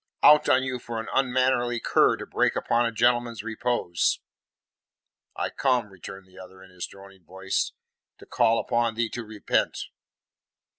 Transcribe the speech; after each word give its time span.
"Out 0.23 0.49
on 0.49 0.63
you 0.63 0.79
for 0.79 0.99
an 0.99 1.07
unmannerly 1.13 1.79
cur 1.79 2.17
to 2.17 2.25
break 2.25 2.55
upon 2.55 2.87
a 2.87 2.91
gentleman's 2.91 3.43
repose." 3.43 4.19
"I 5.35 5.51
come," 5.51 5.91
returned 5.91 6.25
the 6.27 6.39
other 6.39 6.63
in 6.63 6.71
his 6.71 6.87
droning 6.87 7.23
voice, 7.23 7.73
"to 8.17 8.25
call 8.25 8.57
upon 8.57 8.95
thee 8.95 9.09
to 9.09 9.23
repent." 9.23 9.89